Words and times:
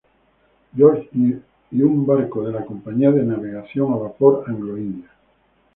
George 0.75 1.11
y 1.11 1.33
a 1.33 1.85
un 1.85 2.07
barco 2.07 2.41
de 2.43 2.51
la 2.51 2.65
Compañía 2.65 3.11
de 3.11 3.21
Navegación 3.21 3.93
a 3.93 3.97
Vapor 3.97 4.45
Anglo-India. 4.47 5.11